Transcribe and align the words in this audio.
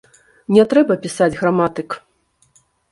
Не 0.57 0.63
трэба 0.71 0.97
пісаць 1.05 1.31
граматык! 1.39 1.89